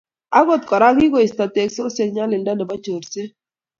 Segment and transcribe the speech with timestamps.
[0.37, 3.29] Akot kora, kikoisto teksosiek nyalilda nebo chorset